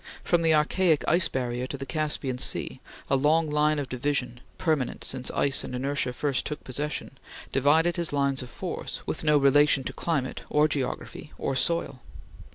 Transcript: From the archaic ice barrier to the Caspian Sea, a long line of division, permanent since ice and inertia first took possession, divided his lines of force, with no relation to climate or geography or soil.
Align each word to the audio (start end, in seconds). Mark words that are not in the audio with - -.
From 0.23 0.41
the 0.41 0.55
archaic 0.55 1.03
ice 1.07 1.27
barrier 1.27 1.67
to 1.67 1.77
the 1.77 1.85
Caspian 1.85 2.39
Sea, 2.39 2.81
a 3.07 3.15
long 3.15 3.51
line 3.51 3.77
of 3.77 3.87
division, 3.87 4.39
permanent 4.57 5.03
since 5.03 5.29
ice 5.29 5.63
and 5.63 5.75
inertia 5.75 6.11
first 6.11 6.43
took 6.43 6.63
possession, 6.63 7.19
divided 7.51 7.97
his 7.97 8.11
lines 8.11 8.41
of 8.41 8.49
force, 8.49 9.01
with 9.05 9.23
no 9.23 9.37
relation 9.37 9.83
to 9.83 9.93
climate 9.93 10.41
or 10.49 10.67
geography 10.67 11.33
or 11.37 11.55
soil. 11.55 12.01